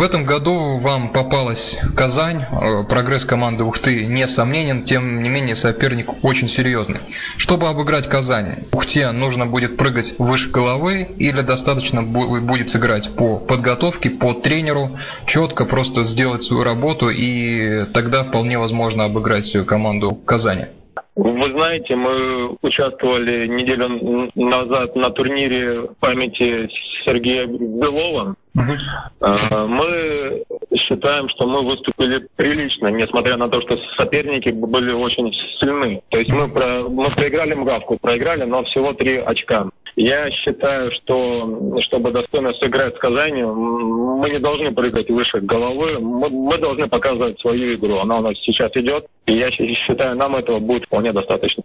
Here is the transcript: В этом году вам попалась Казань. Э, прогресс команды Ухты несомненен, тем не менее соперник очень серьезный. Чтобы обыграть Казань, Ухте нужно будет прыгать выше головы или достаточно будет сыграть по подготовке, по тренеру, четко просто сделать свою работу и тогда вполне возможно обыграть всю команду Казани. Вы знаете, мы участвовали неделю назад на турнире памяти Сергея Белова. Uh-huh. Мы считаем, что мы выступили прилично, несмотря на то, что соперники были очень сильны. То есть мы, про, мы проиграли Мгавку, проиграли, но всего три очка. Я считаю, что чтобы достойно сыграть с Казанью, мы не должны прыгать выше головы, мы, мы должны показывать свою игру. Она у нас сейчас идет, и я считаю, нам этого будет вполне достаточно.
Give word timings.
В 0.00 0.02
этом 0.02 0.24
году 0.24 0.78
вам 0.78 1.10
попалась 1.10 1.76
Казань. 1.94 2.46
Э, 2.50 2.84
прогресс 2.88 3.26
команды 3.26 3.64
Ухты 3.64 4.06
несомненен, 4.06 4.82
тем 4.82 5.22
не 5.22 5.28
менее 5.28 5.54
соперник 5.54 6.24
очень 6.24 6.48
серьезный. 6.48 7.00
Чтобы 7.36 7.68
обыграть 7.68 8.08
Казань, 8.08 8.64
Ухте 8.72 9.10
нужно 9.10 9.44
будет 9.44 9.76
прыгать 9.76 10.14
выше 10.16 10.48
головы 10.48 11.06
или 11.18 11.42
достаточно 11.42 12.02
будет 12.02 12.70
сыграть 12.70 13.14
по 13.14 13.36
подготовке, 13.36 14.08
по 14.08 14.32
тренеру, 14.32 14.98
четко 15.26 15.66
просто 15.66 16.04
сделать 16.04 16.44
свою 16.44 16.64
работу 16.64 17.10
и 17.10 17.84
тогда 17.92 18.22
вполне 18.22 18.58
возможно 18.58 19.04
обыграть 19.04 19.44
всю 19.44 19.66
команду 19.66 20.14
Казани. 20.14 20.68
Вы 21.16 21.52
знаете, 21.52 21.96
мы 21.96 22.56
участвовали 22.62 23.46
неделю 23.46 24.30
назад 24.34 24.94
на 24.96 25.10
турнире 25.10 25.88
памяти 25.98 26.68
Сергея 27.04 27.46
Белова. 27.46 28.36
Uh-huh. 28.56 29.66
Мы 29.68 30.44
считаем, 30.76 31.28
что 31.28 31.46
мы 31.46 31.64
выступили 31.64 32.26
прилично, 32.36 32.88
несмотря 32.88 33.36
на 33.36 33.48
то, 33.48 33.60
что 33.60 33.76
соперники 33.96 34.48
были 34.48 34.92
очень 34.92 35.32
сильны. 35.60 36.02
То 36.08 36.18
есть 36.18 36.32
мы, 36.32 36.48
про, 36.48 36.82
мы 36.88 37.10
проиграли 37.10 37.54
Мгавку, 37.54 37.98
проиграли, 37.98 38.44
но 38.44 38.64
всего 38.64 38.92
три 38.92 39.18
очка. 39.18 39.68
Я 40.02 40.30
считаю, 40.30 40.90
что 40.92 41.78
чтобы 41.82 42.10
достойно 42.10 42.54
сыграть 42.54 42.96
с 42.96 42.98
Казанью, 42.98 43.54
мы 43.54 44.30
не 44.30 44.38
должны 44.38 44.72
прыгать 44.72 45.10
выше 45.10 45.40
головы, 45.42 45.98
мы, 46.00 46.30
мы 46.30 46.56
должны 46.56 46.88
показывать 46.88 47.38
свою 47.40 47.74
игру. 47.74 47.98
Она 47.98 48.20
у 48.20 48.22
нас 48.22 48.34
сейчас 48.38 48.74
идет, 48.76 49.04
и 49.26 49.34
я 49.34 49.50
считаю, 49.50 50.16
нам 50.16 50.36
этого 50.36 50.58
будет 50.58 50.86
вполне 50.86 51.12
достаточно. 51.12 51.64